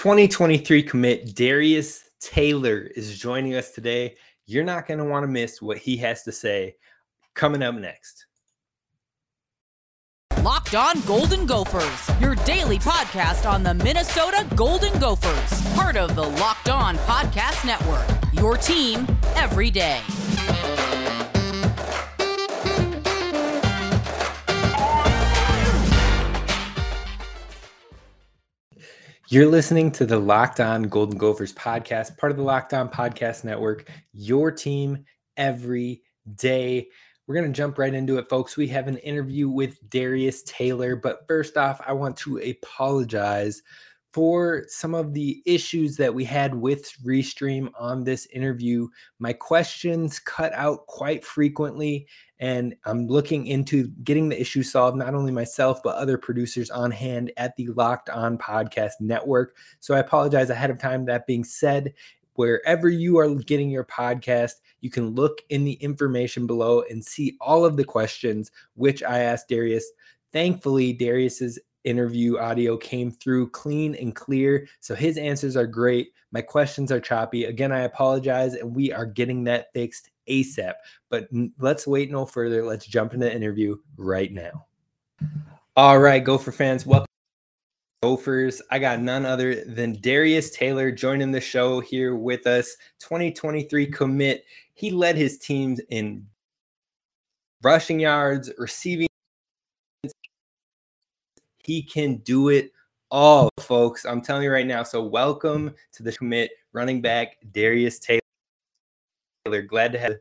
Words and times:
2023 0.00 0.82
commit 0.82 1.34
Darius 1.34 2.08
Taylor 2.22 2.88
is 2.96 3.18
joining 3.18 3.54
us 3.54 3.72
today. 3.72 4.16
You're 4.46 4.64
not 4.64 4.88
going 4.88 4.96
to 4.96 5.04
want 5.04 5.24
to 5.24 5.28
miss 5.28 5.60
what 5.60 5.76
he 5.76 5.98
has 5.98 6.22
to 6.22 6.32
say 6.32 6.76
coming 7.34 7.62
up 7.62 7.74
next. 7.74 8.24
Locked 10.40 10.74
On 10.74 10.98
Golden 11.02 11.44
Gophers, 11.44 12.18
your 12.18 12.34
daily 12.34 12.78
podcast 12.78 13.44
on 13.44 13.62
the 13.62 13.74
Minnesota 13.74 14.46
Golden 14.56 14.98
Gophers, 14.98 15.74
part 15.74 15.98
of 15.98 16.14
the 16.14 16.22
Locked 16.22 16.70
On 16.70 16.96
Podcast 17.00 17.66
Network. 17.66 18.08
Your 18.32 18.56
team 18.56 19.06
every 19.36 19.70
day. 19.70 20.00
You're 29.32 29.46
listening 29.46 29.92
to 29.92 30.06
the 30.06 30.18
Locked 30.18 30.58
On 30.58 30.82
Golden 30.82 31.16
Gophers 31.16 31.52
podcast, 31.52 32.18
part 32.18 32.32
of 32.32 32.36
the 32.36 32.42
Locked 32.42 32.74
On 32.74 32.88
Podcast 32.88 33.44
Network, 33.44 33.88
your 34.12 34.50
team 34.50 35.04
every 35.36 36.02
day. 36.34 36.88
We're 37.28 37.36
going 37.36 37.46
to 37.46 37.56
jump 37.56 37.78
right 37.78 37.94
into 37.94 38.18
it, 38.18 38.28
folks. 38.28 38.56
We 38.56 38.66
have 38.66 38.88
an 38.88 38.96
interview 38.96 39.48
with 39.48 39.88
Darius 39.88 40.42
Taylor. 40.42 40.96
But 40.96 41.28
first 41.28 41.56
off, 41.56 41.80
I 41.86 41.92
want 41.92 42.16
to 42.16 42.38
apologize 42.38 43.62
for 44.12 44.64
some 44.66 44.96
of 44.96 45.14
the 45.14 45.40
issues 45.46 45.96
that 45.98 46.12
we 46.12 46.24
had 46.24 46.52
with 46.52 46.90
Restream 47.06 47.70
on 47.78 48.02
this 48.02 48.26
interview. 48.32 48.88
My 49.20 49.32
questions 49.32 50.18
cut 50.18 50.52
out 50.54 50.88
quite 50.88 51.24
frequently, 51.24 52.08
and 52.40 52.74
I'm 52.86 53.06
looking 53.06 53.46
into 53.46 53.88
getting 54.02 54.30
the 54.30 54.40
issue 54.40 54.62
solved, 54.62 54.96
not 54.96 55.14
only 55.14 55.30
myself, 55.30 55.82
but 55.82 55.96
other 55.96 56.16
producers 56.16 56.70
on 56.70 56.90
hand 56.90 57.30
at 57.36 57.54
the 57.56 57.68
Locked 57.68 58.08
On 58.08 58.38
Podcast 58.38 58.92
Network. 58.98 59.56
So 59.78 59.94
I 59.94 59.98
apologize 59.98 60.48
ahead 60.48 60.70
of 60.70 60.78
time. 60.78 61.04
That 61.04 61.26
being 61.26 61.44
said, 61.44 61.92
wherever 62.34 62.88
you 62.88 63.18
are 63.18 63.34
getting 63.34 63.68
your 63.68 63.84
podcast, 63.84 64.54
you 64.80 64.88
can 64.88 65.10
look 65.10 65.42
in 65.50 65.64
the 65.64 65.74
information 65.74 66.46
below 66.46 66.82
and 66.88 67.04
see 67.04 67.36
all 67.42 67.66
of 67.66 67.76
the 67.76 67.84
questions 67.84 68.50
which 68.74 69.02
I 69.02 69.18
asked 69.18 69.48
Darius. 69.48 69.90
Thankfully, 70.32 70.94
Darius's 70.94 71.58
interview 71.84 72.38
audio 72.38 72.78
came 72.78 73.10
through 73.10 73.50
clean 73.50 73.94
and 73.94 74.14
clear. 74.14 74.66
So 74.80 74.94
his 74.94 75.18
answers 75.18 75.56
are 75.56 75.66
great. 75.66 76.12
My 76.32 76.40
questions 76.40 76.90
are 76.90 77.00
choppy. 77.00 77.44
Again, 77.44 77.72
I 77.72 77.80
apologize, 77.80 78.54
and 78.54 78.74
we 78.74 78.92
are 78.92 79.06
getting 79.06 79.44
that 79.44 79.72
fixed 79.74 80.10
ASAP. 80.30 80.74
But 81.08 81.28
let's 81.58 81.86
wait 81.86 82.10
no 82.10 82.24
further. 82.24 82.64
Let's 82.64 82.86
jump 82.86 83.14
into 83.14 83.26
the 83.26 83.34
interview 83.34 83.76
right 83.96 84.32
now. 84.32 84.66
All 85.76 85.98
right, 85.98 86.22
Gopher 86.22 86.52
fans, 86.52 86.86
welcome. 86.86 87.06
Gophers. 88.02 88.62
I 88.70 88.78
got 88.78 89.02
none 89.02 89.26
other 89.26 89.62
than 89.66 90.00
Darius 90.00 90.50
Taylor 90.52 90.90
joining 90.90 91.32
the 91.32 91.40
show 91.40 91.80
here 91.80 92.16
with 92.16 92.46
us. 92.46 92.76
2023 93.00 93.86
commit. 93.88 94.44
He 94.72 94.90
led 94.90 95.16
his 95.16 95.38
teams 95.38 95.80
in 95.90 96.26
rushing 97.62 98.00
yards, 98.00 98.50
receiving 98.56 99.06
he 101.62 101.82
can 101.82 102.16
do 102.16 102.48
it 102.48 102.72
all, 103.10 103.50
folks. 103.60 104.06
I'm 104.06 104.22
telling 104.22 104.44
you 104.44 104.50
right 104.50 104.66
now. 104.66 104.82
So, 104.82 105.02
welcome 105.02 105.74
to 105.92 106.02
the 106.02 106.12
commit 106.12 106.50
running 106.72 107.02
back, 107.02 107.36
Darius 107.52 107.98
Taylor. 107.98 108.20
Glad 109.46 109.92
to 109.92 109.98
have. 109.98 110.16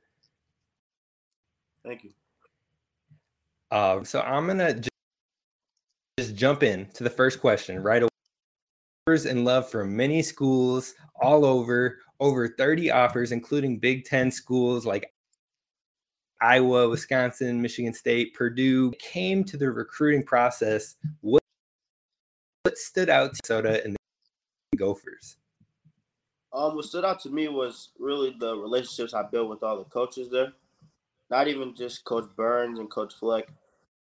Thank 1.86 2.04
you. 2.04 2.12
Uh, 3.72 4.04
so, 4.04 4.22
I'm 4.22 4.46
going 4.46 4.58
to 4.58 4.74
just, 4.74 4.90
just 6.18 6.36
jump 6.36 6.64
in 6.64 6.88
to 6.94 7.04
the 7.04 7.10
first 7.10 7.40
question 7.40 7.82
right 7.82 8.02
away. 8.02 8.10
And 9.08 9.44
love 9.44 9.68
from 9.68 9.96
many 9.96 10.22
schools 10.22 10.94
all 11.20 11.44
over, 11.44 11.98
over 12.20 12.48
30 12.48 12.92
offers, 12.92 13.32
including 13.32 13.80
Big 13.80 14.06
Ten 14.06 14.30
schools 14.30 14.86
like 14.86 15.12
Iowa, 16.42 16.88
Wisconsin, 16.88 17.60
Michigan 17.60 17.94
State, 17.94 18.36
Purdue 18.36 18.92
came 19.00 19.44
to 19.46 19.58
the 19.58 19.72
recruiting 19.72 20.24
process. 20.24 20.96
What, 21.22 21.42
what 22.64 22.78
stood 22.78 23.10
out 23.10 23.34
to 23.34 23.40
Minnesota 23.50 23.84
and 23.84 23.96
the 24.72 24.78
Gophers? 24.78 25.39
Um, 26.52 26.76
what 26.76 26.86
stood 26.86 27.06
out 27.06 27.20
to 27.22 27.30
me 27.30 27.48
was 27.48 27.90
really 28.00 28.36
the 28.38 28.56
relationships 28.56 29.14
I 29.14 29.24
built 29.24 29.50
with 29.50 29.62
all 29.64 29.78
the 29.78 29.84
coaches 29.84 30.30
there. 30.30 30.54
Not 31.30 31.48
even 31.48 31.76
just 31.76 32.06
Coach 32.06 32.30
Burns 32.36 32.80
and 32.80 32.90
Coach 32.90 33.14
Fleck, 33.14 33.50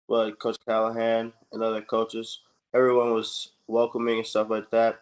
but 0.09 0.39
Coach 0.41 0.57
Callahan 0.67 1.33
and 1.53 1.63
other 1.63 1.83
coaches. 1.83 2.41
Everyone 2.75 3.13
was 3.13 3.53
welcoming 3.69 4.19
and 4.19 4.27
stuff 4.27 4.51
like 4.51 4.71
that. 4.71 5.01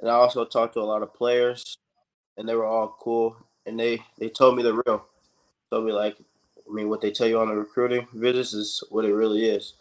And 0.00 0.08
I 0.08 0.14
also 0.14 0.44
talked 0.44 0.74
to 0.74 0.80
a 0.80 0.82
lot 0.82 1.02
of 1.02 1.14
players, 1.14 1.76
and 2.36 2.48
they 2.48 2.54
were 2.54 2.66
all 2.66 2.96
cool. 3.00 3.36
And 3.66 3.78
they 3.78 4.04
they 4.18 4.28
told 4.28 4.56
me 4.56 4.62
the 4.62 4.74
real. 4.86 5.04
Told 5.70 5.84
me 5.86 5.92
like 5.92 6.16
I 6.68 6.72
mean, 6.72 6.88
what 6.88 7.00
they 7.00 7.10
tell 7.10 7.26
you 7.26 7.40
on 7.40 7.48
the 7.48 7.56
recruiting 7.56 8.06
visits 8.12 8.54
is 8.54 8.84
what 8.88 9.04
it 9.04 9.12
really 9.14 9.44
is. 9.46 9.74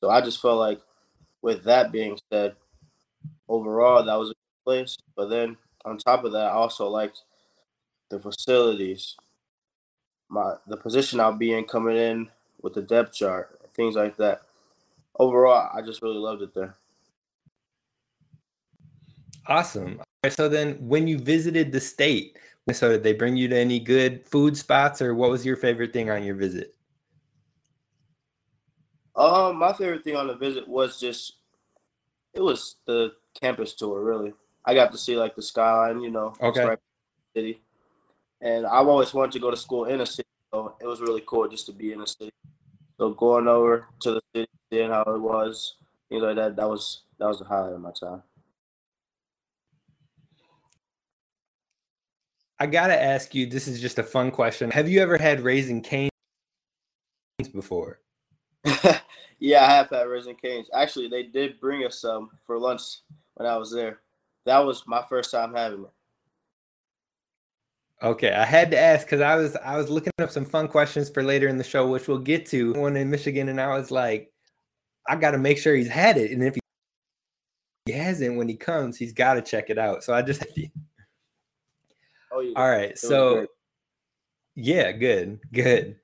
So 0.00 0.10
I 0.10 0.20
just 0.20 0.40
felt 0.40 0.58
like, 0.58 0.80
with 1.42 1.64
that 1.64 1.92
being 1.92 2.18
said, 2.32 2.56
overall 3.48 4.02
that 4.02 4.18
was 4.18 4.30
a 4.30 4.34
good 4.34 4.64
place. 4.64 4.96
But 5.16 5.30
then 5.30 5.56
on 5.84 5.98
top 5.98 6.24
of 6.24 6.32
that, 6.32 6.46
I 6.46 6.50
also 6.50 6.88
liked 6.88 7.22
the 8.10 8.18
facilities, 8.18 9.16
my 10.28 10.54
the 10.66 10.76
position 10.76 11.20
I'll 11.20 11.32
be 11.32 11.54
in 11.54 11.64
coming 11.64 11.96
in 11.96 12.28
with 12.60 12.74
the 12.74 12.82
depth 12.82 13.14
chart, 13.14 13.60
things 13.74 13.96
like 13.96 14.16
that. 14.18 14.42
Overall, 15.18 15.70
I 15.74 15.82
just 15.82 16.02
really 16.02 16.18
loved 16.18 16.42
it 16.42 16.54
there. 16.54 16.76
Awesome. 19.46 20.00
So 20.30 20.48
then, 20.48 20.74
when 20.74 21.08
you 21.08 21.18
visited 21.18 21.72
the 21.72 21.80
state, 21.80 22.38
so 22.72 22.90
did 22.90 23.02
they 23.02 23.12
bring 23.12 23.36
you 23.36 23.48
to 23.48 23.56
any 23.56 23.80
good 23.80 24.26
food 24.26 24.56
spots, 24.56 25.02
or 25.02 25.14
what 25.14 25.30
was 25.30 25.44
your 25.44 25.56
favorite 25.56 25.92
thing 25.92 26.10
on 26.10 26.22
your 26.22 26.36
visit? 26.36 26.74
Um, 29.16 29.56
my 29.56 29.72
favorite 29.72 30.04
thing 30.04 30.16
on 30.16 30.28
the 30.28 30.36
visit 30.36 30.66
was 30.66 30.98
just 30.98 31.34
it 32.34 32.40
was 32.40 32.76
the 32.86 33.12
campus 33.38 33.74
tour. 33.74 34.02
Really, 34.02 34.32
I 34.64 34.74
got 34.74 34.92
to 34.92 34.98
see 34.98 35.16
like 35.16 35.34
the 35.34 35.42
skyline. 35.42 36.00
You 36.00 36.10
know, 36.10 36.34
okay, 36.40 36.64
right 36.64 36.78
city, 37.36 37.62
and 38.40 38.66
I've 38.66 38.88
always 38.88 39.14
wanted 39.14 39.32
to 39.32 39.40
go 39.40 39.50
to 39.50 39.56
school 39.56 39.84
in 39.86 40.00
a 40.00 40.06
city, 40.06 40.28
so 40.52 40.76
it 40.80 40.86
was 40.86 41.00
really 41.00 41.22
cool 41.26 41.48
just 41.48 41.66
to 41.66 41.72
be 41.72 41.92
in 41.92 42.00
a 42.00 42.06
city. 42.06 42.32
So 42.98 43.10
going 43.10 43.48
over 43.48 43.88
to 44.00 44.12
the 44.12 44.20
city, 44.34 44.50
seeing 44.72 44.90
how 44.90 45.02
it 45.02 45.20
was, 45.20 45.76
you 46.10 46.20
know, 46.20 46.34
that 46.34 46.56
that 46.56 46.68
was 46.68 47.02
that 47.18 47.26
was 47.26 47.38
the 47.38 47.44
highlight 47.44 47.72
of 47.72 47.80
my 47.80 47.92
time. 47.92 48.22
I 52.62 52.66
gotta 52.66 53.00
ask 53.00 53.34
you. 53.34 53.46
This 53.46 53.66
is 53.66 53.80
just 53.80 53.98
a 53.98 54.04
fun 54.04 54.30
question. 54.30 54.70
Have 54.70 54.88
you 54.88 55.00
ever 55.00 55.18
had 55.18 55.40
Raising 55.40 55.82
Cane's 55.82 56.10
before? 57.52 57.98
yeah, 59.40 59.64
I 59.64 59.72
have 59.72 59.90
had 59.90 60.04
Raising 60.04 60.36
Cane's. 60.36 60.70
Actually, 60.72 61.08
they 61.08 61.24
did 61.24 61.58
bring 61.58 61.84
us 61.84 61.98
some 61.98 62.30
for 62.46 62.58
lunch 62.58 62.82
when 63.34 63.48
I 63.48 63.56
was 63.56 63.72
there. 63.72 63.98
That 64.46 64.60
was 64.60 64.84
my 64.86 65.04
first 65.08 65.30
time 65.30 65.54
having 65.54 65.84
it. 65.84 65.90
Okay, 68.02 68.32
I 68.32 68.44
had 68.44 68.72
to 68.72 68.78
ask 68.78 69.06
because 69.06 69.20
I 69.20 69.36
was 69.36 69.54
I 69.56 69.76
was 69.76 69.88
looking 69.88 70.12
up 70.20 70.30
some 70.30 70.44
fun 70.44 70.66
questions 70.66 71.08
for 71.08 71.22
later 71.22 71.46
in 71.46 71.56
the 71.56 71.64
show, 71.64 71.86
which 71.86 72.08
we'll 72.08 72.18
get 72.18 72.46
to. 72.46 72.72
One 72.72 72.96
in 72.96 73.10
Michigan, 73.10 73.48
and 73.48 73.60
I 73.60 73.76
was 73.76 73.92
like, 73.92 74.32
I 75.08 75.14
got 75.14 75.30
to 75.32 75.38
make 75.38 75.58
sure 75.58 75.76
he's 75.76 75.88
had 75.88 76.16
it, 76.16 76.32
and 76.32 76.42
if 76.42 76.56
he 77.86 77.92
hasn't, 77.92 78.36
when 78.36 78.48
he 78.48 78.56
comes, 78.56 78.96
he's 78.96 79.12
got 79.12 79.34
to 79.34 79.42
check 79.42 79.70
it 79.70 79.78
out. 79.78 80.02
So 80.02 80.14
I 80.14 80.22
just 80.22 80.44
Oh, 82.32 82.40
yeah. 82.40 82.52
All 82.56 82.70
right. 82.70 82.98
So, 82.98 83.46
yeah, 84.54 84.92
good, 84.92 85.40
good. 85.52 85.96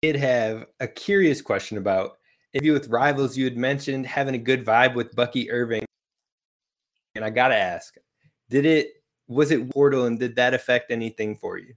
Did 0.00 0.16
have 0.16 0.66
a 0.80 0.88
curious 0.88 1.42
question 1.42 1.78
about 1.78 2.18
you 2.54 2.72
with 2.72 2.88
rivals. 2.88 3.36
You 3.36 3.44
had 3.44 3.56
mentioned 3.56 4.06
having 4.06 4.34
a 4.34 4.38
good 4.38 4.64
vibe 4.64 4.94
with 4.94 5.14
Bucky 5.14 5.50
Irving, 5.50 5.84
and 7.14 7.24
I 7.24 7.30
gotta 7.30 7.56
ask, 7.56 7.94
did 8.50 8.66
it? 8.66 9.02
Was 9.28 9.50
it 9.50 9.70
portal, 9.70 10.06
and 10.06 10.18
did 10.18 10.36
that 10.36 10.54
affect 10.54 10.90
anything 10.90 11.36
for 11.36 11.56
you? 11.58 11.74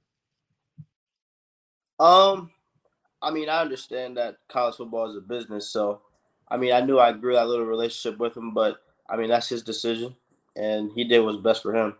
Um, 2.00 2.52
I 3.22 3.32
mean, 3.32 3.48
I 3.48 3.62
understand 3.62 4.18
that 4.18 4.38
college 4.50 4.76
football 4.76 5.10
is 5.10 5.16
a 5.16 5.22
business, 5.22 5.70
so 5.70 6.02
I 6.50 6.58
mean, 6.58 6.74
I 6.74 6.82
knew 6.82 7.00
I 7.00 7.14
grew 7.14 7.34
that 7.34 7.48
little 7.48 7.66
relationship 7.66 8.20
with 8.20 8.36
him, 8.36 8.54
but 8.54 8.78
I 9.10 9.16
mean, 9.16 9.30
that's 9.30 9.50
his 9.50 9.64
decision 9.64 10.16
and 10.56 10.92
he 10.94 11.04
did 11.04 11.20
what's 11.20 11.38
best 11.38 11.62
for 11.62 11.76
him. 11.76 11.96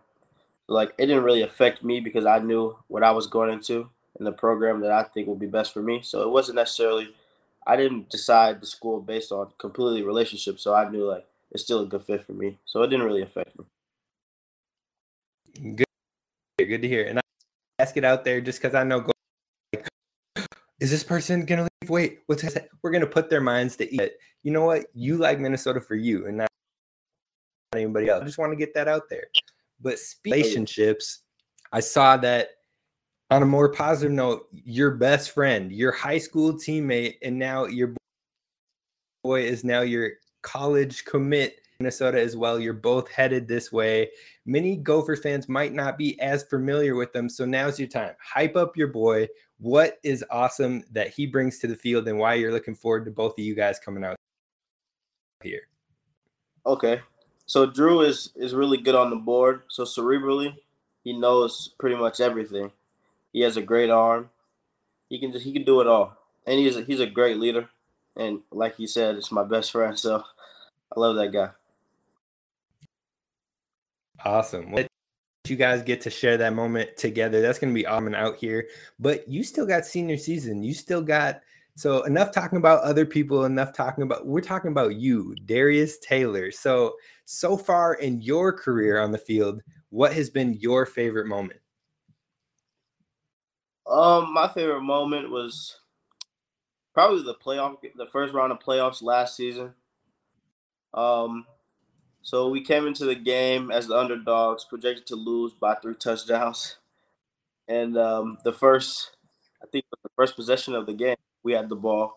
Like 0.68 0.94
it 0.98 1.06
didn't 1.06 1.24
really 1.24 1.42
affect 1.42 1.84
me 1.84 2.00
because 2.00 2.26
I 2.26 2.38
knew 2.38 2.76
what 2.88 3.02
I 3.02 3.10
was 3.12 3.26
going 3.26 3.52
into 3.52 3.88
in 4.18 4.24
the 4.24 4.32
program 4.32 4.80
that 4.80 4.90
I 4.90 5.04
think 5.04 5.28
would 5.28 5.38
be 5.38 5.46
best 5.46 5.72
for 5.72 5.82
me. 5.82 6.00
So 6.02 6.22
it 6.22 6.30
wasn't 6.30 6.56
necessarily 6.56 7.14
I 7.66 7.76
didn't 7.76 8.10
decide 8.10 8.60
the 8.60 8.66
school 8.66 9.00
based 9.00 9.32
on 9.32 9.50
completely 9.58 10.02
relationship. 10.02 10.60
So 10.60 10.74
I 10.74 10.88
knew 10.88 11.04
like 11.04 11.26
it's 11.50 11.64
still 11.64 11.80
a 11.80 11.86
good 11.86 12.04
fit 12.04 12.24
for 12.24 12.32
me. 12.32 12.58
So 12.64 12.82
it 12.82 12.88
didn't 12.88 13.06
really 13.06 13.22
affect 13.22 13.58
me. 13.58 13.64
Good, 15.74 15.86
good 16.58 16.82
to 16.82 16.88
hear. 16.88 17.04
And 17.04 17.18
I 17.18 17.22
ask 17.78 17.96
it 17.96 18.04
out 18.04 18.24
there 18.24 18.40
just 18.40 18.60
because 18.60 18.74
I 18.74 18.84
know. 18.84 19.00
Go, 19.00 19.12
like, 19.74 19.88
is 20.80 20.90
this 20.90 21.02
person 21.02 21.44
gonna 21.44 21.68
leave? 21.82 21.90
Wait, 21.90 22.20
what's 22.26 22.42
that? 22.42 22.68
We're 22.82 22.90
gonna 22.92 23.06
put 23.06 23.30
their 23.30 23.40
minds 23.40 23.76
to 23.76 23.92
eat. 23.92 24.12
You 24.42 24.52
know 24.52 24.64
what? 24.64 24.86
You 24.94 25.16
like 25.16 25.40
Minnesota 25.40 25.80
for 25.80 25.96
you, 25.96 26.26
and 26.26 26.36
not 26.36 26.48
anybody 27.74 28.08
else. 28.08 28.22
I 28.22 28.26
just 28.26 28.38
want 28.38 28.52
to 28.52 28.56
get 28.56 28.74
that 28.74 28.86
out 28.86 29.08
there. 29.10 29.24
But 29.80 29.98
relationships, 30.24 31.20
I 31.72 31.80
saw 31.80 32.16
that 32.18 32.50
on 33.30 33.42
a 33.42 33.46
more 33.46 33.68
positive 33.68 34.12
note, 34.12 34.48
your 34.52 34.92
best 34.92 35.32
friend, 35.32 35.72
your 35.72 35.92
high 35.92 36.18
school 36.18 36.54
teammate, 36.54 37.16
and 37.22 37.38
now 37.38 37.66
your 37.66 37.94
boy 39.22 39.42
is 39.42 39.64
now 39.64 39.80
your 39.80 40.12
college 40.42 41.04
commit 41.04 41.60
Minnesota 41.80 42.20
as 42.20 42.36
well. 42.36 42.58
You're 42.58 42.72
both 42.72 43.10
headed 43.10 43.48
this 43.48 43.72
way. 43.72 44.10
Many 44.46 44.76
Gophers 44.76 45.20
fans 45.20 45.48
might 45.48 45.72
not 45.72 45.98
be 45.98 46.18
as 46.20 46.44
familiar 46.44 46.94
with 46.94 47.12
them. 47.12 47.28
So 47.28 47.44
now's 47.44 47.78
your 47.78 47.88
time. 47.88 48.14
Hype 48.20 48.56
up 48.56 48.76
your 48.76 48.88
boy. 48.88 49.28
What 49.58 49.98
is 50.02 50.24
awesome 50.30 50.84
that 50.92 51.08
he 51.08 51.26
brings 51.26 51.58
to 51.58 51.66
the 51.66 51.76
field 51.76 52.08
and 52.08 52.18
why 52.18 52.34
you're 52.34 52.52
looking 52.52 52.74
forward 52.74 53.04
to 53.06 53.10
both 53.10 53.38
of 53.38 53.44
you 53.44 53.54
guys 53.54 53.78
coming 53.78 54.04
out 54.04 54.16
here? 55.42 55.68
Okay. 56.64 57.00
So 57.46 57.66
Drew 57.66 58.00
is 58.02 58.30
is 58.36 58.54
really 58.54 58.78
good 58.78 58.94
on 58.94 59.10
the 59.10 59.16
board. 59.16 59.62
So 59.68 59.84
cerebrally, 59.84 60.54
he 61.04 61.12
knows 61.12 61.74
pretty 61.78 61.96
much 61.96 62.20
everything. 62.20 62.72
He 63.36 63.42
has 63.42 63.58
a 63.58 63.62
great 63.62 63.90
arm. 63.90 64.30
He 65.10 65.18
can 65.20 65.30
just 65.30 65.44
he 65.44 65.52
can 65.52 65.64
do 65.64 65.82
it 65.82 65.86
all. 65.86 66.16
And 66.46 66.58
he's 66.58 66.74
a, 66.74 66.80
he's 66.80 67.00
a 67.00 67.06
great 67.06 67.36
leader. 67.36 67.68
And 68.16 68.40
like 68.50 68.76
he 68.76 68.86
said, 68.86 69.16
it's 69.16 69.30
my 69.30 69.44
best 69.44 69.72
friend. 69.72 69.98
So 69.98 70.24
I 70.96 70.98
love 70.98 71.16
that 71.16 71.34
guy. 71.34 71.50
Awesome. 74.24 74.70
Well, 74.70 74.86
you 75.46 75.56
guys 75.56 75.82
get 75.82 76.00
to 76.00 76.10
share 76.10 76.38
that 76.38 76.54
moment 76.54 76.96
together. 76.96 77.42
That's 77.42 77.58
going 77.58 77.74
to 77.74 77.78
be 77.78 77.84
awesome 77.84 78.14
out 78.14 78.36
here. 78.36 78.68
But 78.98 79.28
you 79.28 79.44
still 79.44 79.66
got 79.66 79.84
senior 79.84 80.16
season. 80.16 80.62
You 80.62 80.72
still 80.72 81.02
got 81.02 81.42
so 81.74 82.04
enough 82.04 82.32
talking 82.32 82.56
about 82.56 82.84
other 82.84 83.04
people, 83.04 83.44
enough 83.44 83.74
talking 83.74 84.04
about 84.04 84.26
we're 84.26 84.40
talking 84.40 84.70
about 84.70 84.94
you, 84.94 85.34
Darius 85.44 85.98
Taylor. 85.98 86.50
So 86.50 86.94
so 87.26 87.58
far 87.58 87.96
in 87.96 88.22
your 88.22 88.50
career 88.50 88.98
on 88.98 89.12
the 89.12 89.18
field, 89.18 89.60
what 89.90 90.14
has 90.14 90.30
been 90.30 90.54
your 90.54 90.86
favorite 90.86 91.26
moment? 91.26 91.60
Um, 93.90 94.32
my 94.32 94.48
favorite 94.48 94.82
moment 94.82 95.30
was 95.30 95.78
probably 96.92 97.22
the 97.22 97.34
playoff, 97.34 97.76
the 97.94 98.06
first 98.06 98.34
round 98.34 98.52
of 98.52 98.58
playoffs 98.58 99.02
last 99.02 99.36
season. 99.36 99.74
Um, 100.92 101.46
so 102.22 102.48
we 102.48 102.60
came 102.62 102.86
into 102.86 103.04
the 103.04 103.14
game 103.14 103.70
as 103.70 103.86
the 103.86 103.96
underdogs, 103.96 104.64
projected 104.64 105.06
to 105.06 105.14
lose 105.14 105.52
by 105.52 105.74
three 105.76 105.94
touchdowns. 105.94 106.78
And 107.68 107.96
um, 107.96 108.38
the 108.44 108.52
first, 108.52 109.16
I 109.62 109.66
think 109.66 109.84
the 110.02 110.10
first 110.16 110.34
possession 110.34 110.74
of 110.74 110.86
the 110.86 110.94
game, 110.94 111.16
we 111.44 111.52
had 111.52 111.68
the 111.68 111.76
ball, 111.76 112.14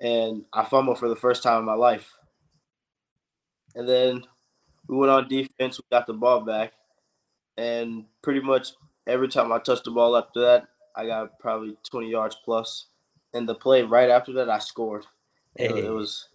and 0.00 0.44
I 0.52 0.64
fumbled 0.64 0.98
for 0.98 1.08
the 1.08 1.16
first 1.16 1.42
time 1.42 1.60
in 1.60 1.64
my 1.64 1.74
life. 1.74 2.16
And 3.74 3.88
then 3.88 4.24
we 4.88 4.96
went 4.96 5.12
on 5.12 5.28
defense, 5.28 5.78
we 5.78 5.84
got 5.96 6.06
the 6.06 6.14
ball 6.14 6.40
back, 6.40 6.72
and 7.56 8.06
pretty 8.22 8.40
much 8.40 8.70
every 9.06 9.28
time 9.28 9.52
I 9.52 9.58
touched 9.58 9.84
the 9.84 9.90
ball 9.90 10.16
after 10.16 10.40
that, 10.40 10.68
I 10.94 11.06
got 11.06 11.38
probably 11.38 11.76
20 11.90 12.10
yards 12.10 12.36
plus. 12.44 12.86
And 13.34 13.48
the 13.48 13.54
play 13.54 13.82
right 13.82 14.10
after 14.10 14.32
that, 14.34 14.50
I 14.50 14.58
scored. 14.58 15.06
Hey. 15.56 15.86
It 15.86 15.90
was 15.90 16.28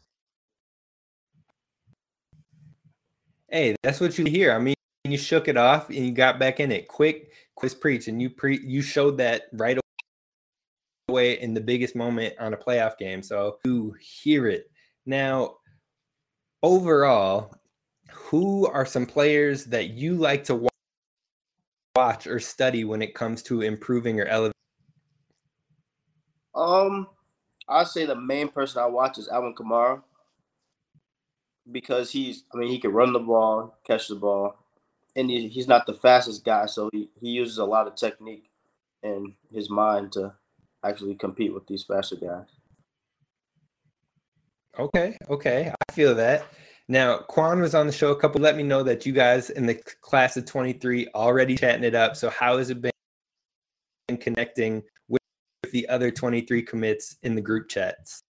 Hey, 3.49 3.75
that's 3.81 4.01
what 4.01 4.17
you 4.17 4.25
hear. 4.25 4.51
I 4.51 4.59
mean, 4.59 4.75
you 5.05 5.17
shook 5.17 5.47
it 5.47 5.55
off 5.55 5.87
and 5.87 5.99
you 5.99 6.11
got 6.11 6.37
back 6.37 6.59
in 6.59 6.71
it 6.71 6.89
quick, 6.89 7.31
quick 7.55 7.79
preach, 7.79 8.09
and 8.09 8.21
you 8.21 8.29
pre 8.29 8.59
you 8.61 8.81
showed 8.81 9.17
that 9.17 9.43
right 9.53 9.79
away 11.07 11.39
in 11.39 11.53
the 11.53 11.61
biggest 11.61 11.95
moment 11.95 12.35
on 12.39 12.53
a 12.53 12.57
playoff 12.57 12.97
game. 12.97 13.23
So 13.23 13.59
you 13.63 13.95
hear 14.01 14.47
it 14.47 14.69
now. 15.05 15.55
Overall, 16.63 17.55
who 18.11 18.67
are 18.67 18.85
some 18.85 19.05
players 19.05 19.65
that 19.65 19.91
you 19.91 20.15
like 20.15 20.43
to 20.45 20.55
watch 20.55 20.73
or 22.27 22.39
study 22.39 22.83
when 22.83 23.01
it 23.01 23.15
comes 23.15 23.41
to 23.43 23.61
improving 23.61 24.19
or 24.19 24.25
elevating? 24.25 24.53
Um, 26.55 27.07
I 27.67 27.83
say 27.83 28.05
the 28.05 28.15
main 28.15 28.49
person 28.49 28.81
I 28.81 28.87
watch 28.87 29.17
is 29.17 29.29
Alvin 29.29 29.53
Kamara 29.53 30.01
because 31.71 32.11
he's 32.11 32.43
I 32.53 32.57
mean 32.57 32.69
he 32.69 32.79
can 32.79 32.91
run 32.91 33.13
the 33.13 33.19
ball, 33.19 33.77
catch 33.85 34.07
the 34.07 34.15
ball, 34.15 34.55
and 35.15 35.29
he, 35.29 35.47
he's 35.47 35.67
not 35.67 35.85
the 35.85 35.93
fastest 35.93 36.45
guy, 36.45 36.65
so 36.65 36.89
he, 36.91 37.09
he 37.19 37.29
uses 37.29 37.57
a 37.57 37.65
lot 37.65 37.87
of 37.87 37.95
technique 37.95 38.49
and 39.03 39.33
his 39.51 39.69
mind 39.69 40.11
to 40.13 40.33
actually 40.83 41.15
compete 41.15 41.53
with 41.53 41.67
these 41.67 41.83
faster 41.83 42.15
guys. 42.15 42.45
Okay, 44.79 45.17
okay, 45.29 45.71
I 45.89 45.91
feel 45.91 46.15
that. 46.15 46.45
Now, 46.89 47.19
Quan 47.19 47.59
was 47.59 47.75
on 47.75 47.85
the 47.85 47.93
show 47.93 48.11
a 48.11 48.15
couple. 48.15 48.39
Let 48.39 48.55
me 48.55 48.63
know 48.63 48.81
that 48.83 49.05
you 49.05 49.11
guys 49.11 49.49
in 49.49 49.65
the 49.65 49.75
class 49.75 50.37
of 50.37 50.45
23 50.45 51.09
already 51.13 51.57
chatting 51.57 51.83
it 51.83 51.95
up. 51.95 52.15
So, 52.15 52.29
how 52.29 52.57
has 52.57 52.69
it 52.69 52.81
been 52.81 52.91
connecting 54.19 54.83
with 55.09 55.21
the 55.71 55.87
other 55.89 56.11
23 56.11 56.61
commits 56.61 57.17
in 57.23 57.35
the 57.35 57.41
group 57.41 57.67
chats? 57.67 58.21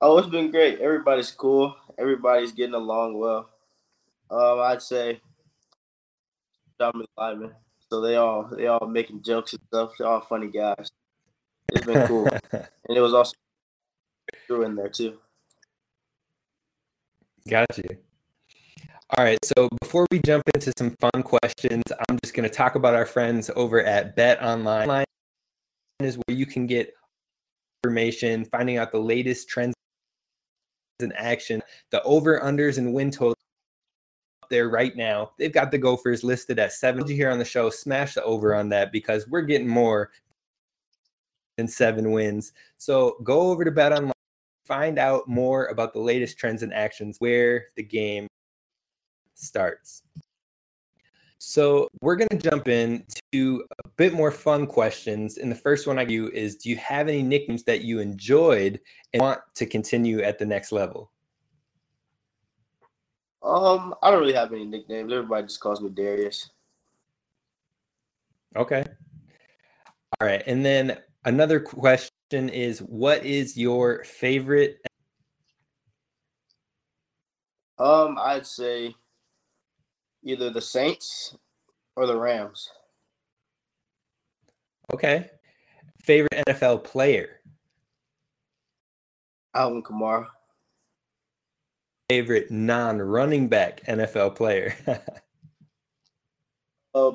Oh, 0.00 0.18
it's 0.18 0.28
been 0.28 0.50
great. 0.52 0.78
Everybody's 0.78 1.32
cool. 1.32 1.74
Everybody's 1.98 2.52
getting 2.52 2.74
along 2.74 3.18
well. 3.18 3.50
Um, 4.30 4.60
I'd 4.60 4.82
say 4.82 5.20
Dominic 6.78 7.08
Lyman. 7.16 7.52
So 7.90 8.00
they 8.00 8.16
all 8.16 8.44
they 8.44 8.66
all 8.66 8.86
making 8.86 9.22
jokes 9.22 9.52
and 9.52 9.62
stuff. 9.68 9.92
They're 9.98 10.08
all 10.08 10.20
funny 10.20 10.48
guys. 10.48 10.90
It's 11.72 11.86
been 11.86 12.06
cool, 12.06 12.28
and 12.52 12.96
it 12.96 13.00
was 13.00 13.14
also 13.14 13.34
Drew 14.46 14.62
in 14.62 14.74
there 14.74 14.88
too. 14.88 15.18
Got 17.48 17.78
you. 17.78 17.96
All 19.16 19.24
right. 19.24 19.38
So 19.44 19.68
before 19.80 20.06
we 20.10 20.20
jump 20.26 20.42
into 20.54 20.72
some 20.76 20.96
fun 21.00 21.22
questions, 21.22 21.84
I'm 22.08 22.18
just 22.24 22.34
going 22.34 22.48
to 22.48 22.54
talk 22.54 22.74
about 22.74 22.94
our 22.94 23.06
friends 23.06 23.50
over 23.54 23.82
at 23.82 24.16
Bet 24.16 24.42
Online. 24.42 25.04
Is 26.00 26.16
where 26.16 26.36
you 26.36 26.44
can 26.44 26.66
get 26.66 26.92
information, 27.82 28.44
finding 28.46 28.78
out 28.78 28.92
the 28.92 28.98
latest 28.98 29.48
trends 29.48 29.74
in 31.00 31.12
action. 31.12 31.62
The 31.90 32.02
over 32.02 32.40
unders 32.40 32.78
and 32.78 32.92
win 32.92 33.10
total 33.10 33.36
up 34.42 34.50
there 34.50 34.68
right 34.68 34.94
now. 34.96 35.30
They've 35.38 35.52
got 35.52 35.70
the 35.70 35.78
Gophers 35.78 36.24
listed 36.24 36.58
at 36.58 36.72
seven. 36.72 37.06
You 37.06 37.14
here 37.14 37.30
on 37.30 37.38
the 37.38 37.44
show, 37.44 37.70
smash 37.70 38.14
the 38.14 38.24
over 38.24 38.54
on 38.54 38.68
that 38.70 38.92
because 38.92 39.28
we're 39.28 39.42
getting 39.42 39.68
more 39.68 40.10
than 41.56 41.68
seven 41.68 42.10
wins. 42.10 42.52
So 42.76 43.16
go 43.22 43.50
over 43.50 43.64
to 43.64 43.70
Bet 43.70 43.92
Online, 43.92 44.12
find 44.66 44.98
out 44.98 45.28
more 45.28 45.66
about 45.66 45.92
the 45.92 46.00
latest 46.00 46.38
trends 46.38 46.62
and 46.62 46.74
actions 46.74 47.16
where 47.18 47.66
the 47.76 47.82
game 47.82 48.26
starts. 49.34 50.02
So 51.38 51.88
we're 52.00 52.16
going 52.16 52.28
to 52.30 52.38
jump 52.38 52.66
into 52.66 53.64
a 53.84 53.88
bit 53.96 54.12
more 54.12 54.30
fun 54.30 54.66
questions. 54.66 55.38
And 55.38 55.50
the 55.50 55.56
first 55.56 55.86
one 55.86 55.98
I 55.98 56.04
do 56.04 56.28
is 56.30 56.56
Do 56.56 56.70
you 56.70 56.76
have 56.76 57.08
any 57.08 57.22
nicknames 57.22 57.62
that 57.64 57.82
you 57.82 58.00
enjoyed 58.00 58.80
and 59.12 59.20
want 59.20 59.40
to 59.54 59.66
continue 59.66 60.22
at 60.22 60.38
the 60.38 60.46
next 60.46 60.72
level? 60.72 61.12
Um, 63.42 63.94
I 64.02 64.10
don't 64.10 64.20
really 64.20 64.32
have 64.32 64.52
any 64.52 64.64
nicknames. 64.64 65.12
Everybody 65.12 65.46
just 65.46 65.60
calls 65.60 65.80
me 65.80 65.90
Darius. 65.90 66.50
Okay. 68.56 68.84
All 70.20 70.26
right. 70.26 70.42
And 70.46 70.64
then 70.64 70.98
another 71.24 71.60
question 71.60 72.15
is 72.32 72.80
what 72.80 73.24
is 73.24 73.56
your 73.56 74.04
favorite 74.04 74.80
um 77.78 78.18
I'd 78.18 78.46
say 78.46 78.94
either 80.26 80.50
the 80.50 80.60
Saints 80.60 81.36
or 81.94 82.06
the 82.06 82.16
Rams. 82.16 82.68
Okay. 84.92 85.30
Favorite 86.02 86.44
NFL 86.46 86.84
player? 86.84 87.40
Alvin 89.54 89.82
Kamara. 89.82 90.26
Favorite 92.10 92.50
non 92.50 92.98
running 92.98 93.48
back 93.48 93.84
NFL 93.86 94.36
player? 94.36 94.74
uh, 96.94 97.10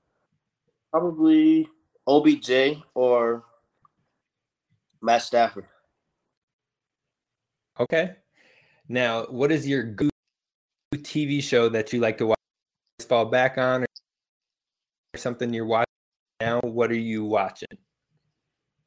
probably 0.92 1.66
OBJ 2.06 2.82
or 2.94 3.44
Matt 5.04 5.20
Stafford. 5.20 5.66
Okay. 7.78 8.14
Now, 8.88 9.24
what 9.24 9.52
is 9.52 9.68
your 9.68 9.82
good 9.82 10.10
TV 10.94 11.42
show 11.42 11.68
that 11.68 11.92
you 11.92 12.00
like 12.00 12.16
to 12.18 12.26
watch, 12.26 12.38
fall 13.06 13.26
back 13.26 13.58
on, 13.58 13.82
or 13.82 15.18
something 15.18 15.52
you're 15.52 15.66
watching 15.66 15.84
now? 16.40 16.60
What 16.60 16.90
are 16.90 16.96
you 16.96 17.22
watching? 17.24 17.68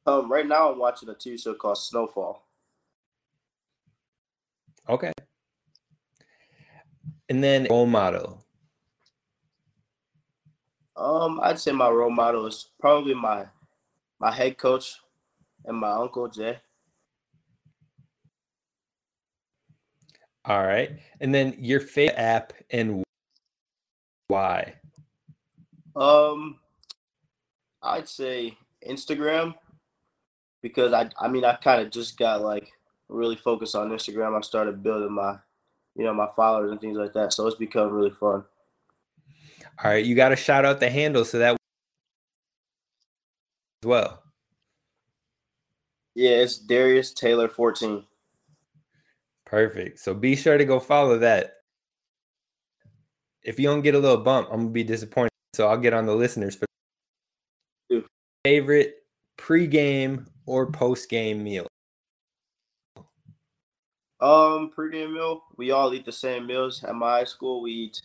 Um, 0.06 0.30
right 0.30 0.46
now 0.46 0.72
I'm 0.72 0.78
watching 0.78 1.08
a 1.08 1.14
TV 1.14 1.40
show 1.40 1.54
called 1.54 1.78
Snowfall. 1.78 2.44
Okay. 4.88 5.12
And 7.28 7.44
then 7.44 7.68
role 7.70 7.86
model. 7.86 8.44
Um, 10.96 11.38
I'd 11.44 11.60
say 11.60 11.70
my 11.70 11.88
role 11.88 12.10
model 12.10 12.46
is 12.46 12.70
probably 12.80 13.14
my 13.14 13.46
my 14.18 14.32
head 14.32 14.58
coach 14.58 14.96
and 15.68 15.76
my 15.76 15.90
uncle 15.90 16.26
Jay. 16.28 16.58
All 20.44 20.64
right. 20.64 20.98
And 21.20 21.34
then 21.34 21.54
your 21.58 21.78
favorite 21.78 22.18
app 22.18 22.52
and 22.70 23.04
why? 24.28 24.74
Um, 25.94 26.58
I'd 27.82 28.08
say 28.08 28.56
Instagram 28.88 29.54
because 30.62 30.92
I 30.92 31.10
I 31.18 31.28
mean 31.28 31.44
I 31.44 31.54
kind 31.54 31.82
of 31.82 31.90
just 31.90 32.18
got 32.18 32.40
like 32.40 32.72
really 33.08 33.36
focused 33.36 33.76
on 33.76 33.90
Instagram. 33.90 34.36
I 34.36 34.40
started 34.40 34.82
building 34.82 35.12
my 35.12 35.36
you 35.94 36.04
know 36.04 36.14
my 36.14 36.28
followers 36.34 36.70
and 36.70 36.80
things 36.80 36.96
like 36.96 37.12
that, 37.12 37.32
so 37.32 37.46
it's 37.46 37.56
become 37.56 37.90
really 37.90 38.10
fun. 38.10 38.44
All 39.84 39.90
right, 39.90 40.04
you 40.04 40.14
got 40.14 40.30
to 40.30 40.36
shout 40.36 40.64
out 40.64 40.80
the 40.80 40.90
handle 40.90 41.24
so 41.24 41.38
that 41.38 41.56
as 43.82 43.86
well. 43.86 44.22
Yeah, 46.18 46.38
it's 46.38 46.58
Darius 46.58 47.12
Taylor 47.12 47.48
14. 47.48 48.02
Perfect. 49.46 50.00
So 50.00 50.12
be 50.14 50.34
sure 50.34 50.58
to 50.58 50.64
go 50.64 50.80
follow 50.80 51.16
that. 51.20 51.58
If 53.44 53.60
you 53.60 53.68
don't 53.68 53.82
get 53.82 53.94
a 53.94 54.00
little 54.00 54.16
bump, 54.16 54.48
I'm 54.50 54.62
gonna 54.62 54.70
be 54.70 54.82
disappointed. 54.82 55.30
So 55.54 55.68
I'll 55.68 55.78
get 55.78 55.94
on 55.94 56.06
the 56.06 56.16
listeners 56.16 56.56
for 56.56 56.66
Dude. 57.88 58.04
favorite 58.44 58.96
pregame 59.38 60.26
or 60.44 60.66
postgame 60.72 61.40
meal. 61.40 61.68
Um, 64.18 64.72
pregame 64.76 65.12
meal. 65.12 65.44
We 65.56 65.70
all 65.70 65.94
eat 65.94 66.04
the 66.04 66.10
same 66.10 66.48
meals 66.48 66.82
at 66.82 66.96
my 66.96 67.18
high 67.18 67.24
school. 67.26 67.62
We 67.62 67.70
eat 67.70 68.02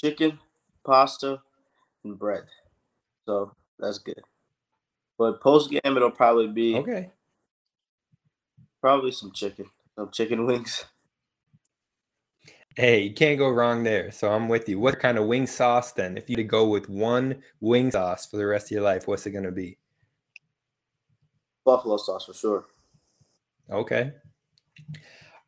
chicken, 0.00 0.38
pasta, 0.86 1.42
and 2.04 2.18
bread. 2.18 2.44
So 3.26 3.52
that's 3.78 3.98
good. 3.98 4.22
But 5.18 5.42
post 5.42 5.70
game, 5.70 5.94
it'll 5.94 6.10
probably 6.10 6.48
be 6.48 6.76
Okay. 6.76 7.10
Probably 8.84 9.12
some 9.12 9.32
chicken, 9.32 9.64
some 9.96 10.10
chicken 10.10 10.44
wings. 10.44 10.84
Hey, 12.76 13.02
you 13.02 13.14
can't 13.14 13.38
go 13.38 13.50
wrong 13.50 13.84
there. 13.84 14.10
So 14.10 14.32
I'm 14.32 14.48
with 14.48 14.68
you. 14.68 14.80
What 14.80 14.98
kind 14.98 15.16
of 15.16 15.28
wing 15.28 15.46
sauce 15.46 15.92
then? 15.92 16.18
If 16.18 16.28
you 16.28 16.34
had 16.34 16.42
to 16.42 16.48
go 16.48 16.66
with 16.66 16.88
one 16.88 17.40
wing 17.60 17.92
sauce 17.92 18.26
for 18.26 18.36
the 18.36 18.46
rest 18.46 18.66
of 18.66 18.70
your 18.72 18.82
life, 18.82 19.06
what's 19.06 19.24
it 19.26 19.30
gonna 19.30 19.52
be? 19.52 19.78
Buffalo 21.64 21.98
sauce 21.98 22.24
for 22.24 22.34
sure. 22.34 22.64
Okay. 23.70 24.10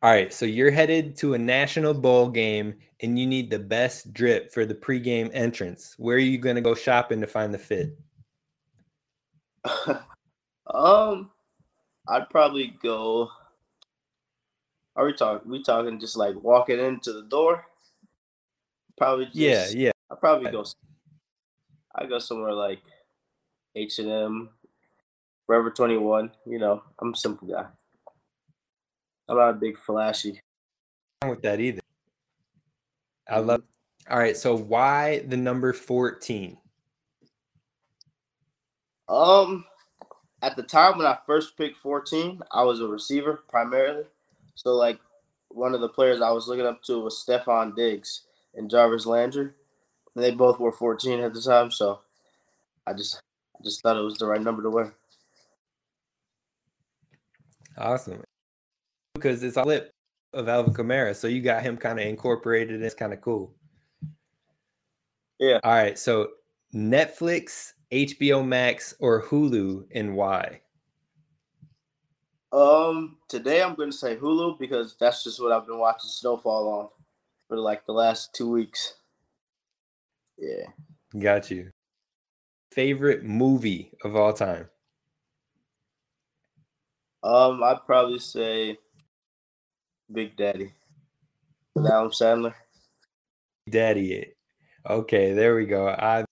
All 0.01 0.09
right. 0.09 0.31
So 0.31 0.45
you're 0.45 0.71
headed 0.71 1.17
to 1.17 1.33
a 1.33 1.37
national 1.37 1.93
bowl 1.93 2.29
game 2.29 2.75
and 3.01 3.19
you 3.19 3.27
need 3.27 3.49
the 3.49 3.59
best 3.59 4.13
drip 4.13 4.53
for 4.53 4.65
the 4.65 4.75
pregame 4.75 5.29
entrance. 5.33 5.95
Where 5.97 6.15
are 6.15 6.19
you 6.19 6.37
going 6.37 6.55
to 6.55 6.61
go 6.61 6.75
shopping 6.75 7.19
to 7.19 7.27
find 7.27 7.53
the 7.53 7.57
fit? 7.57 7.99
um, 10.73 11.29
I'd 12.07 12.29
probably 12.29 12.75
go. 12.81 13.29
Are 14.95 15.05
we 15.05 15.13
talking? 15.13 15.49
We 15.49 15.61
talking 15.63 15.99
just 15.99 16.17
like 16.17 16.35
walking 16.41 16.79
into 16.79 17.13
the 17.13 17.23
door? 17.23 17.65
Probably. 18.97 19.25
Just, 19.25 19.35
yeah. 19.35 19.67
Yeah. 19.73 19.91
I 20.09 20.15
probably 20.15 20.51
go. 20.51 20.65
I 21.95 22.05
go 22.05 22.19
somewhere 22.19 22.53
like 22.53 22.81
H 23.75 23.99
and 23.99 24.09
M, 24.09 24.49
Forever 25.45 25.69
Twenty 25.71 25.97
One. 25.97 26.31
You 26.45 26.59
know, 26.59 26.83
I'm 26.99 27.13
a 27.13 27.17
simple 27.17 27.47
guy. 27.47 27.65
I'm 29.29 29.37
not 29.37 29.49
a 29.49 29.53
big 29.53 29.77
flashy. 29.77 30.41
With 31.27 31.41
that 31.41 31.59
either. 31.59 31.81
I 33.29 33.39
love. 33.39 33.63
All 34.09 34.17
right. 34.17 34.37
So 34.37 34.55
why 34.55 35.19
the 35.27 35.35
number 35.35 35.73
14? 35.73 36.57
Um, 39.09 39.65
at 40.41 40.55
the 40.55 40.63
time 40.63 40.97
when 40.97 41.07
I 41.07 41.17
first 41.25 41.57
picked 41.57 41.77
14, 41.77 42.41
I 42.51 42.63
was 42.63 42.79
a 42.79 42.87
receiver 42.87 43.43
primarily. 43.49 44.03
So 44.55 44.75
like 44.75 44.99
one 45.49 45.73
of 45.73 45.81
the 45.81 45.89
players 45.89 46.21
I 46.21 46.31
was 46.31 46.47
looking 46.47 46.65
up 46.65 46.83
to 46.83 46.99
was 46.99 47.23
Stefon 47.27 47.75
Diggs 47.75 48.23
and 48.55 48.69
Jarvis 48.69 49.05
Landry. 49.05 49.51
And 50.15 50.23
they 50.23 50.31
both 50.31 50.59
were 50.59 50.71
14 50.71 51.19
at 51.19 51.33
the 51.33 51.41
time, 51.41 51.71
so 51.71 52.01
I 52.85 52.93
just 52.93 53.21
I 53.55 53.63
just 53.63 53.81
thought 53.81 53.97
it 53.97 54.01
was 54.01 54.17
the 54.17 54.25
right 54.25 54.41
number 54.41 54.63
to 54.63 54.69
wear. 54.69 54.93
Awesome. 57.77 58.23
Because 59.13 59.43
it's 59.43 59.57
a 59.57 59.63
flip 59.63 59.91
of 60.33 60.49
Alvin 60.49 60.73
Kamara. 60.73 61.15
So 61.15 61.27
you 61.27 61.41
got 61.41 61.63
him 61.63 61.77
kind 61.77 61.99
of 61.99 62.05
incorporated. 62.05 62.81
It's 62.81 62.95
kind 62.95 63.13
of 63.13 63.21
cool. 63.21 63.53
Yeah. 65.39 65.59
All 65.63 65.71
right. 65.71 65.97
So 65.97 66.29
Netflix, 66.73 67.73
HBO 67.91 68.45
Max, 68.45 68.93
or 68.99 69.23
Hulu, 69.23 69.85
and 69.93 70.15
why? 70.15 70.61
Um, 72.51 73.17
today 73.27 73.61
I'm 73.61 73.75
going 73.75 73.91
to 73.91 73.97
say 73.97 74.15
Hulu 74.15 74.59
because 74.59 74.95
that's 74.99 75.23
just 75.23 75.41
what 75.41 75.51
I've 75.51 75.67
been 75.67 75.79
watching 75.79 76.09
Snowfall 76.09 76.69
on 76.69 76.89
for 77.47 77.57
like 77.57 77.85
the 77.85 77.93
last 77.93 78.33
two 78.33 78.49
weeks. 78.49 78.95
Yeah. 80.37 80.67
Got 81.17 81.51
you. 81.51 81.71
Favorite 82.71 83.23
movie 83.23 83.91
of 84.03 84.15
all 84.15 84.33
time? 84.33 84.69
Um, 87.23 87.63
I'd 87.63 87.85
probably 87.85 88.19
say 88.19 88.77
Big 90.11 90.35
Daddy. 90.37 90.73
Adam 91.77 92.11
Sandler. 92.11 92.53
Daddy. 93.69 94.13
It. 94.13 94.37
Okay, 94.89 95.33
there 95.33 95.55
we 95.55 95.65
go. 95.65 95.89
I 95.89 96.23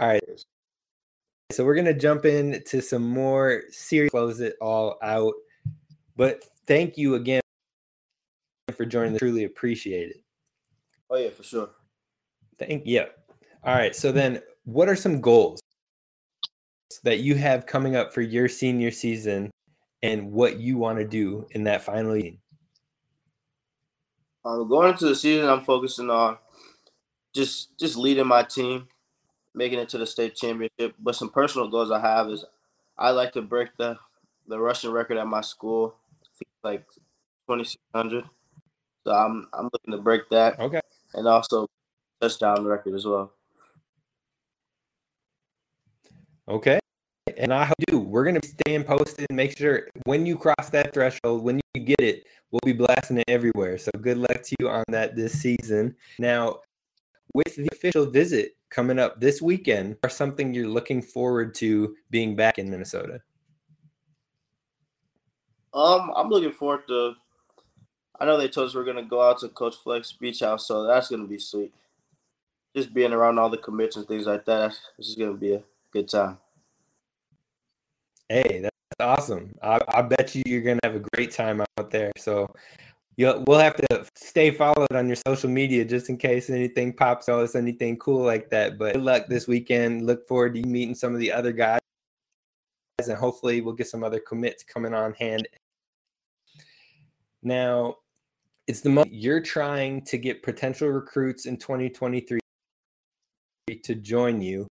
all 0.00 0.08
right. 0.08 0.22
So 1.52 1.64
we're 1.64 1.74
gonna 1.74 1.94
jump 1.94 2.24
into 2.24 2.80
some 2.80 3.06
more 3.06 3.62
serious 3.70 4.10
close 4.10 4.40
it 4.40 4.56
all 4.60 4.96
out. 5.02 5.34
But 6.16 6.44
thank 6.66 6.96
you 6.96 7.16
again 7.16 7.42
for 8.76 8.84
joining. 8.86 9.18
Truly 9.18 9.44
appreciate 9.44 10.10
it. 10.10 10.22
Oh 11.10 11.16
yeah, 11.16 11.30
for 11.30 11.42
sure. 11.42 11.70
Thank 12.58 12.82
yeah. 12.86 13.06
All 13.64 13.74
right. 13.74 13.94
So 13.94 14.10
then 14.10 14.40
what 14.64 14.88
are 14.88 14.96
some 14.96 15.20
goals 15.20 15.60
that 17.02 17.20
you 17.20 17.34
have 17.34 17.66
coming 17.66 17.96
up 17.96 18.12
for 18.12 18.22
your 18.22 18.48
senior 18.48 18.90
season 18.90 19.50
and 20.02 20.32
what 20.32 20.58
you 20.58 20.78
want 20.78 20.98
to 20.98 21.04
do 21.06 21.46
in 21.50 21.64
that 21.64 21.82
final 21.82 22.16
year? 22.16 22.34
Um, 24.44 24.68
going 24.68 24.90
into 24.90 25.06
the 25.06 25.14
season, 25.14 25.48
I'm 25.48 25.60
focusing 25.62 26.08
on 26.08 26.38
just 27.34 27.78
just 27.78 27.96
leading 27.96 28.26
my 28.26 28.42
team, 28.42 28.88
making 29.54 29.78
it 29.78 29.88
to 29.90 29.98
the 29.98 30.06
state 30.06 30.36
championship. 30.36 30.94
But 30.98 31.16
some 31.16 31.30
personal 31.30 31.68
goals 31.68 31.90
I 31.90 32.00
have 32.00 32.28
is 32.28 32.44
I 32.98 33.10
like 33.10 33.32
to 33.32 33.42
break 33.42 33.76
the 33.76 33.98
the 34.46 34.58
rushing 34.58 34.90
record 34.90 35.16
at 35.16 35.26
my 35.26 35.40
school, 35.40 35.94
like 36.62 36.86
2600. 37.48 38.24
So 39.06 39.12
I'm 39.12 39.48
I'm 39.52 39.70
looking 39.72 39.92
to 39.92 39.98
break 39.98 40.28
that. 40.30 40.58
Okay. 40.58 40.80
And 41.14 41.26
also 41.26 41.66
touchdown 42.20 42.64
record 42.64 42.94
as 42.94 43.06
well. 43.06 43.32
Okay. 46.48 46.78
And 47.38 47.54
I 47.54 47.72
do. 47.86 48.00
We're 48.00 48.24
gonna 48.24 48.40
be 48.40 48.48
staying 48.48 48.84
posted. 48.84 49.26
And 49.30 49.36
make 49.36 49.56
sure 49.56 49.88
when 50.04 50.26
you 50.26 50.36
cross 50.36 50.70
that 50.70 50.92
threshold, 50.92 51.42
when 51.42 51.60
you 51.74 51.82
get 51.82 52.00
it, 52.00 52.26
we'll 52.50 52.60
be 52.64 52.72
blasting 52.72 53.18
it 53.18 53.24
everywhere. 53.28 53.78
So 53.78 53.90
good 54.00 54.18
luck 54.18 54.42
to 54.42 54.56
you 54.58 54.68
on 54.68 54.84
that 54.88 55.16
this 55.16 55.40
season. 55.40 55.94
Now, 56.18 56.60
with 57.32 57.54
the 57.56 57.68
official 57.72 58.06
visit 58.06 58.56
coming 58.70 58.98
up 58.98 59.20
this 59.20 59.42
weekend, 59.42 59.96
or 60.02 60.08
something 60.08 60.54
you're 60.54 60.68
looking 60.68 61.02
forward 61.02 61.54
to 61.56 61.96
being 62.10 62.36
back 62.36 62.58
in 62.58 62.70
Minnesota? 62.70 63.20
Um, 65.72 66.12
I'm 66.16 66.28
looking 66.28 66.52
forward 66.52 66.86
to. 66.88 67.14
I 68.18 68.24
know 68.26 68.36
they 68.36 68.48
told 68.48 68.68
us 68.68 68.74
we're 68.74 68.84
gonna 68.84 69.02
go 69.02 69.22
out 69.22 69.38
to 69.40 69.48
Coach 69.48 69.76
Fleck's 69.76 70.12
Beach 70.12 70.40
House, 70.40 70.66
so 70.66 70.84
that's 70.84 71.08
gonna 71.08 71.26
be 71.26 71.38
sweet. 71.38 71.72
Just 72.74 72.92
being 72.94 73.12
around 73.12 73.38
all 73.38 73.50
the 73.50 73.56
commits 73.56 73.96
and 73.96 74.06
things 74.06 74.26
like 74.26 74.44
that, 74.44 74.78
this 74.98 75.08
is 75.08 75.14
gonna 75.14 75.34
be 75.34 75.54
a 75.54 75.62
good 75.92 76.08
time. 76.08 76.38
Hey, 78.28 78.60
that's 78.60 78.74
awesome. 79.00 79.54
I, 79.62 79.80
I 79.88 80.02
bet 80.02 80.34
you 80.34 80.42
you're 80.46 80.60
gonna 80.60 80.80
have 80.84 80.94
a 80.94 81.04
great 81.14 81.32
time 81.32 81.60
out 81.60 81.90
there. 81.90 82.12
So 82.16 82.52
you'll 83.16 83.42
we'll 83.46 83.58
have 83.58 83.76
to 83.76 84.04
stay 84.14 84.50
followed 84.50 84.92
on 84.92 85.06
your 85.06 85.16
social 85.16 85.50
media 85.50 85.84
just 85.84 86.08
in 86.08 86.16
case 86.16 86.50
anything 86.50 86.92
pops 86.92 87.28
out, 87.28 87.54
anything 87.54 87.96
cool 87.98 88.24
like 88.24 88.50
that. 88.50 88.78
But 88.78 88.94
good 88.94 89.02
luck 89.02 89.26
this 89.28 89.46
weekend. 89.46 90.06
Look 90.06 90.26
forward 90.26 90.54
to 90.54 90.62
meeting 90.62 90.94
some 90.94 91.14
of 91.14 91.20
the 91.20 91.32
other 91.32 91.52
guys, 91.52 91.80
and 92.98 93.16
hopefully 93.16 93.60
we'll 93.60 93.74
get 93.74 93.88
some 93.88 94.04
other 94.04 94.20
commits 94.20 94.62
coming 94.62 94.94
on 94.94 95.14
hand. 95.14 95.48
Now, 97.42 97.96
it's 98.66 98.82
the 98.82 98.90
moment 98.90 99.14
you're 99.14 99.40
trying 99.40 100.04
to 100.04 100.18
get 100.18 100.42
potential 100.42 100.88
recruits 100.88 101.46
in 101.46 101.56
2023 101.56 102.38
to 103.82 103.94
join 103.94 104.40
you 104.40 104.66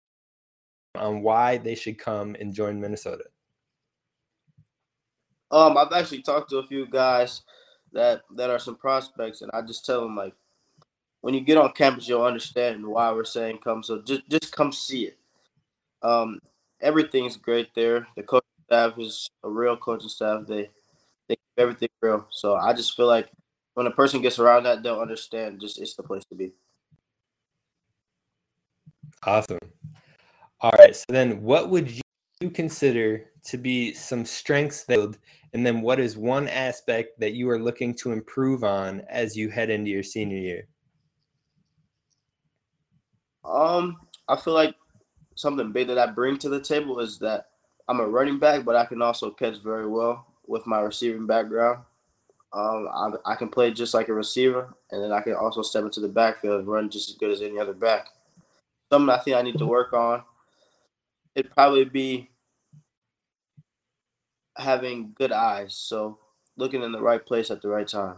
on 0.95 1.21
why 1.21 1.57
they 1.57 1.75
should 1.75 1.97
come 1.97 2.35
and 2.39 2.53
join 2.53 2.79
Minnesota. 2.79 3.23
Um, 5.51 5.77
I've 5.77 5.91
actually 5.93 6.21
talked 6.21 6.49
to 6.51 6.57
a 6.57 6.67
few 6.67 6.85
guys 6.85 7.41
that 7.93 8.23
that 8.35 8.49
are 8.49 8.59
some 8.59 8.75
prospects, 8.75 9.41
and 9.41 9.51
I 9.53 9.61
just 9.61 9.85
tell 9.85 10.01
them 10.01 10.15
like, 10.15 10.33
when 11.21 11.33
you 11.33 11.41
get 11.41 11.57
on 11.57 11.71
campus, 11.73 12.07
you'll 12.07 12.23
understand 12.23 12.85
why 12.85 13.11
we're 13.11 13.23
saying 13.23 13.59
come. 13.63 13.83
So 13.83 14.01
just 14.01 14.27
just 14.29 14.51
come 14.55 14.71
see 14.71 15.05
it. 15.05 15.17
Um, 16.01 16.39
everything's 16.81 17.37
great 17.37 17.73
there. 17.75 18.07
The 18.15 18.23
coaching 18.23 18.47
staff 18.67 18.97
is 18.97 19.29
a 19.43 19.49
real 19.49 19.77
coaching 19.77 20.09
staff. 20.09 20.45
They 20.47 20.69
they 21.27 21.35
keep 21.35 21.57
everything 21.57 21.89
real. 22.01 22.25
So 22.29 22.55
I 22.55 22.73
just 22.73 22.95
feel 22.95 23.07
like 23.07 23.29
when 23.73 23.87
a 23.87 23.91
person 23.91 24.21
gets 24.21 24.39
around 24.39 24.63
that, 24.63 24.83
they'll 24.83 24.99
understand. 24.99 25.61
Just 25.61 25.79
it's 25.79 25.95
the 25.95 26.03
place 26.03 26.23
to 26.25 26.35
be. 26.35 26.53
Awesome. 29.23 29.59
All 30.61 30.73
right. 30.77 30.95
So 30.95 31.05
then, 31.09 31.41
what 31.41 31.69
would 31.69 31.89
you 32.41 32.49
consider 32.49 33.25
to 33.45 33.57
be 33.57 33.93
some 33.93 34.25
strengths 34.25 34.85
that, 34.85 35.17
and 35.53 35.65
then 35.65 35.81
what 35.81 35.99
is 35.99 36.17
one 36.17 36.47
aspect 36.47 37.19
that 37.19 37.33
you 37.33 37.49
are 37.49 37.59
looking 37.59 37.93
to 37.95 38.11
improve 38.11 38.63
on 38.63 39.01
as 39.09 39.35
you 39.35 39.49
head 39.49 39.69
into 39.69 39.89
your 39.89 40.03
senior 40.03 40.37
year? 40.37 40.67
Um, 43.43 43.97
I 44.27 44.35
feel 44.35 44.53
like 44.53 44.75
something 45.35 45.71
big 45.71 45.87
that 45.87 45.97
I 45.97 46.05
bring 46.05 46.37
to 46.39 46.49
the 46.49 46.59
table 46.59 46.99
is 46.99 47.17
that 47.19 47.47
I'm 47.87 47.99
a 47.99 48.07
running 48.07 48.37
back, 48.37 48.63
but 48.63 48.75
I 48.75 48.85
can 48.85 49.01
also 49.01 49.31
catch 49.31 49.57
very 49.57 49.87
well 49.87 50.27
with 50.45 50.67
my 50.67 50.79
receiving 50.81 51.25
background. 51.25 51.79
Um, 52.53 52.87
I, 52.93 53.33
I 53.33 53.35
can 53.35 53.49
play 53.49 53.71
just 53.71 53.93
like 53.93 54.09
a 54.09 54.13
receiver, 54.13 54.75
and 54.91 55.03
then 55.03 55.11
I 55.11 55.21
can 55.21 55.33
also 55.33 55.61
step 55.61 55.83
into 55.83 55.99
the 55.99 56.07
backfield 56.07 56.59
and 56.59 56.67
run 56.67 56.89
just 56.89 57.09
as 57.09 57.15
good 57.15 57.31
as 57.31 57.41
any 57.41 57.59
other 57.59 57.73
back. 57.73 58.09
Something 58.91 59.09
I 59.09 59.19
think 59.19 59.37
I 59.37 59.41
need 59.41 59.57
to 59.57 59.65
work 59.65 59.93
on. 59.93 60.23
It'd 61.35 61.51
probably 61.51 61.85
be 61.85 62.29
having 64.59 65.13
good 65.15 65.31
eyes, 65.31 65.73
so 65.75 66.19
looking 66.57 66.83
in 66.83 66.91
the 66.91 67.01
right 67.01 67.25
place 67.25 67.49
at 67.51 67.61
the 67.61 67.69
right 67.69 67.87
time. 67.87 68.17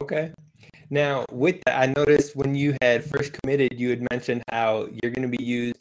Okay. 0.00 0.32
Now, 0.90 1.24
with 1.32 1.60
that, 1.66 1.80
I 1.80 1.86
noticed 1.86 2.36
when 2.36 2.54
you 2.54 2.76
had 2.80 3.04
first 3.04 3.32
committed, 3.32 3.78
you 3.78 3.90
had 3.90 4.06
mentioned 4.10 4.42
how 4.50 4.88
you're 5.02 5.12
going 5.12 5.30
to 5.30 5.36
be 5.36 5.42
used 5.42 5.78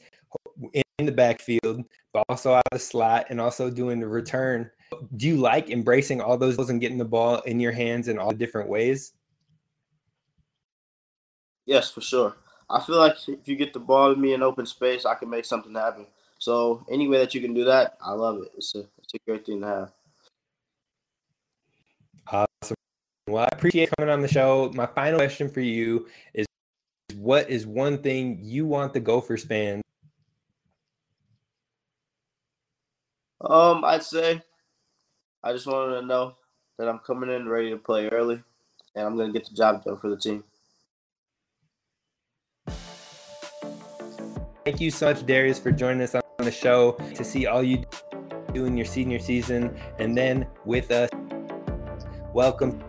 in 0.74 1.06
the 1.06 1.12
backfield, 1.12 1.84
but 2.14 2.24
also 2.30 2.54
out 2.54 2.64
of 2.72 2.78
the 2.78 2.84
slot 2.84 3.28
and 3.30 3.40
also 3.40 3.70
doing 3.70 4.00
the 4.00 4.08
return. 4.08 4.70
Do 5.18 5.28
you 5.28 5.38
like 5.38 5.70
embracing 5.70 6.22
all 6.22 6.38
those 6.38 6.70
and 6.70 6.82
getting 6.82 6.98
the 6.98 7.06
ball 7.06 7.42
in 7.42 7.60
your 7.60 7.72
hands 7.72 8.08
in 8.08 8.18
all 8.18 8.30
the 8.30 8.38
different 8.38 8.70
ways? 8.70 9.14
Yes, 11.66 11.92
for 11.92 12.02
sure. 12.02 12.38
I 12.70 12.82
feel 12.82 12.98
like 12.98 13.16
if 13.28 13.48
you 13.48 13.56
get 13.56 13.74
the 13.74 13.80
ball 13.80 14.14
to 14.14 14.20
me 14.20 14.34
in 14.34 14.42
open 14.42 14.66
space, 14.66 15.06
I 15.06 15.16
can 15.16 15.30
make 15.30 15.46
something 15.46 15.74
happen. 15.74 16.08
So 16.40 16.86
any 16.92 17.08
way 17.08 17.18
that 17.20 17.34
you 17.34 17.42
can 17.42 17.54
do 17.54 17.66
that, 17.66 17.98
I 18.02 18.12
love 18.12 18.42
it. 18.42 18.52
It's 18.58 18.76
a 18.76 18.80
it's 19.00 19.14
a 19.14 19.18
great 19.28 19.46
thing 19.46 19.62
to 19.62 19.68
have. 19.68 19.92
Awesome. 22.32 22.76
Well, 23.28 23.44
I 23.44 23.50
appreciate 23.52 23.90
coming 23.98 24.12
on 24.12 24.22
the 24.22 24.28
show. 24.28 24.72
My 24.76 24.86
final 24.86 25.20
question 25.20 25.50
for 25.50 25.62
you 25.62 26.08
is 26.34 26.46
what 27.16 27.50
is 27.50 27.66
one 27.66 27.98
thing 28.00 28.40
you 28.42 28.66
want 28.66 28.94
the 28.94 29.00
Gophers 29.00 29.44
fans 29.44 29.82
Um, 33.42 33.84
I'd 33.86 34.04
say 34.04 34.42
I 35.44 35.54
just 35.54 35.68
wanted 35.68 36.02
to 36.02 36.06
know 36.06 36.36
that 36.78 36.90
I'm 36.90 37.00
coming 37.00 37.30
in 37.30 37.48
ready 37.48 37.70
to 37.70 37.78
play 37.78 38.08
early, 38.10 38.42
and 38.96 39.06
I'm 39.06 39.18
gonna 39.18 39.32
get 39.32 39.46
the 39.48 39.56
job 39.56 39.84
done 39.84 39.98
for 39.98 40.10
the 40.10 40.18
team. 40.18 40.44
Thank 44.66 44.82
you 44.82 44.90
so 44.90 45.14
much, 45.14 45.26
Darius, 45.26 45.60
for 45.60 45.72
joining 45.72 46.02
us 46.02 46.16
on 46.16 46.25
the 46.46 46.52
show 46.52 46.94
to 47.16 47.24
see 47.24 47.48
all 47.48 47.64
you 47.64 47.84
do 48.54 48.66
in 48.66 48.78
your 48.78 48.86
senior 48.86 49.20
season, 49.20 49.76
and 50.00 50.16
then 50.18 50.48
with 50.64 50.92
us. 50.92 51.10
Welcome 52.34 52.82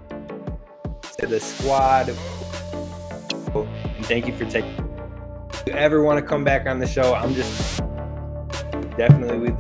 to 1.19 1.27
the 1.27 1.41
squad, 1.41 2.11
and 2.11 2.19
thank 4.07 4.27
you 4.27 4.37
for 4.37 4.45
taking. 4.45 4.71
If 5.53 5.65
you 5.67 5.73
ever 5.73 6.03
want 6.03 6.21
to 6.21 6.25
come 6.25 6.45
back 6.45 6.67
on 6.67 6.79
the 6.79 6.87
show, 6.87 7.15
I'm 7.15 7.35
just 7.35 7.79
definitely 8.97 9.39
with 9.39 9.59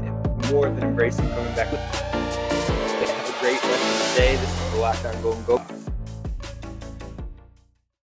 more 0.52 0.68
than 0.68 0.84
embracing 0.84 1.28
coming 1.30 1.54
back. 1.54 1.68
Have 1.68 3.28
a 3.28 3.40
great 3.40 3.62
rest 3.62 3.64
of 3.64 4.14
the 4.14 4.20
day. 4.20 4.36
This 4.36 4.48
is 4.48 4.72
the 4.72 4.78
Locked 4.78 5.04
On 5.06 5.22
Golden 5.22 5.44
Gophers. 5.44 5.75